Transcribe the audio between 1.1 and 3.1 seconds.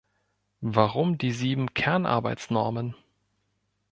die sieben Kernarbeitsnormen?